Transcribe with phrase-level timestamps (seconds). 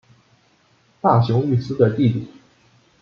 [0.99, 2.27] 大熊裕司的弟弟。